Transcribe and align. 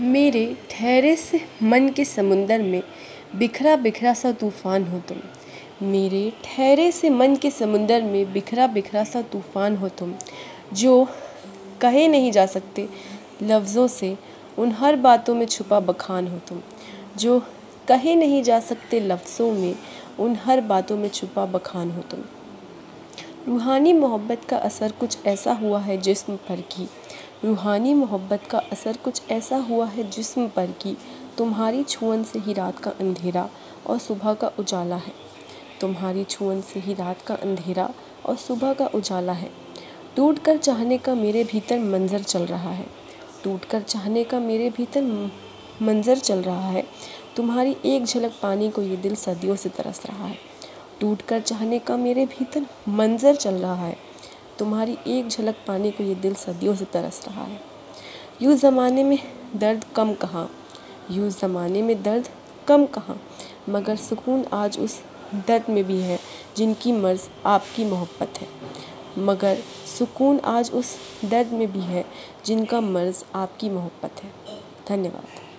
मेरे 0.00 0.44
ठहरे 0.70 1.14
से 1.16 1.40
मन 1.62 1.88
के 1.88 2.04
समुंदर 2.04 2.62
में 2.62 2.82
बिखरा 3.36 3.74
बिखरा 3.76 4.12
सा 4.14 4.30
तूफ़ान 4.32 4.84
हो 4.84 4.98
तुम। 4.98 5.88
मेरे 5.88 6.32
ठहरे 6.44 6.90
से 6.92 7.10
मन 7.10 7.36
के 7.36 7.50
समुंदर 7.50 8.02
में 8.02 8.32
बिखरा 8.32 8.66
बिखरा 8.66 9.04
सा 9.04 9.22
तूफ़ान 9.22 9.76
हो 9.76 9.88
तुम, 9.88 10.14
जो 10.72 11.06
कहे 11.80 12.06
नहीं 12.08 12.32
जा 12.32 12.46
सकते 12.46 12.88
लफ्ज़ों 13.42 13.86
से 13.88 14.16
उन 14.58 14.72
हर 14.72 14.96
बातों 14.96 15.34
में 15.34 15.46
छुपा 15.46 15.80
बखान 15.80 16.28
हो 16.28 16.38
तुम, 16.48 16.62
जो 17.18 17.38
कहे 17.88 18.14
नहीं 18.16 18.42
जा 18.42 18.60
सकते 18.60 19.00
लफ्ज़ों 19.00 19.52
में 19.52 19.74
उन 20.18 20.36
हर 20.36 20.60
बातों 20.60 20.96
में 20.96 21.08
छुपा 21.08 21.46
बखान 21.46 21.90
हो 21.90 22.02
तुम। 22.02 22.24
रूहानी 23.48 23.92
मोहब्बत 23.92 24.44
का 24.44 24.56
असर 24.56 24.92
कुछ 24.92 25.26
ऐसा 25.26 25.52
हुआ 25.52 25.78
है 25.80 25.96
जिस्म 25.96 26.34
पर 26.48 26.60
कि। 26.72 26.86
रूहानी 27.44 27.94
मोहब्बत 27.94 28.42
का 28.50 28.58
असर 28.72 28.96
कुछ 28.96 29.30
ऐसा 29.30 29.56
हुआ 29.56 29.86
है 29.86 30.10
जिस्म 30.10 30.46
पर 30.48 30.70
कि। 30.82 30.96
तुम्हारी 31.38 31.82
छुअन 31.84 32.22
से 32.22 32.38
ही 32.38 32.52
रात 32.52 32.78
का 32.78 32.90
अंधेरा 32.90 33.48
और 33.86 33.98
सुबह 33.98 34.34
का 34.34 34.50
उजाला 34.58 34.96
है। 34.96 35.12
तुम्हारी 35.80 36.24
छुअन 36.24 36.60
से 36.60 36.80
ही 36.80 36.94
रात 36.94 37.22
का 37.22 37.34
अंधेरा 37.34 37.88
और 38.26 38.36
सुबह 38.36 38.72
का 38.72 38.86
उजाला 38.86 39.32
है। 39.32 39.50
टूट 40.16 40.38
कर 40.38 40.56
चाहने 40.56 40.98
का 40.98 41.14
मेरे 41.14 41.44
भीतर 41.44 41.78
मंज़र 41.78 42.22
चल 42.22 42.46
रहा 42.46 42.70
है। 42.70 42.86
टूट 43.44 43.64
कर 43.64 43.82
चाहने 43.82 44.24
का 44.24 44.40
मेरे 44.40 44.70
भीतर 44.70 45.02
मंज़र 45.82 46.18
चल 46.18 46.42
रहा 46.42 46.68
है। 46.68 46.84
तुम्हारी 47.36 47.76
एक 47.84 48.04
झलक 48.04 48.38
पानी 48.42 48.70
को 48.70 48.82
ये 48.82 48.96
दिल 48.96 49.14
सदियों 49.14 49.56
से 49.56 49.68
तरस 49.68 50.02
रहा 50.06 50.26
है। 50.26 50.38
टूट 51.00 51.22
कर 51.22 51.40
चाहने 51.40 51.78
का 51.78 51.96
मेरे 51.96 52.24
भीतर 52.28 52.66
मंज़र 52.90 53.36
चल 53.36 53.54
रहा 53.54 53.74
है। 53.76 53.96
तुम्हारी 54.58 54.96
एक 55.08 55.28
झलक 55.28 55.56
पाने 55.66 55.90
को 55.90 56.04
ये 56.04 56.14
दिल 56.14 56.34
सदियों 56.34 56.74
से 56.74 56.84
तरस 56.84 57.22
रहा 57.28 57.44
है। 57.44 57.60
यूँ 58.42 58.56
ज़माने 58.56 59.04
में 59.04 59.18
दर्द 59.56 59.84
कम 59.96 60.12
कहाँ, 60.14 60.48
यूँ 61.10 61.30
ज़माने 61.30 61.82
में 61.82 62.02
दर्द 62.02 62.28
कम 62.68 62.86
कहाँ, 62.86 63.20
मगर 63.68 63.96
सुकून 63.96 64.44
आज 64.52 64.78
उस 64.78 65.00
दर्द 65.48 65.70
में 65.70 65.84
भी 65.84 66.00
है 66.00 66.18
जिनकी 66.56 66.92
मर्ज़ 66.92 67.28
आपकी 67.46 67.84
मोहब्बत 67.84 68.40
है। 68.40 68.48
मगर 69.18 69.58
सुकून 69.88 70.38
आज 70.46 70.70
उस 70.70 70.96
दर्द 71.24 71.52
में 71.52 71.70
भी 71.72 71.80
है 71.80 72.04
जिनका 72.46 72.80
मर्ज़ 72.80 73.24
आपकी 73.34 73.70
मोहब्बत 73.70 74.22
है। 74.24 74.32
धन्यवाद। 74.88 75.49